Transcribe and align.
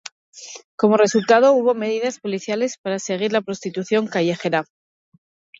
Como 0.77 0.97
resultado 0.97 1.53
hubo 1.53 1.75
medidas 1.75 2.17
policiales 2.19 2.79
para 2.81 2.97
seguir 2.97 3.31
la 3.31 3.41
prostitución 3.43 4.07
callejera. 4.07 4.65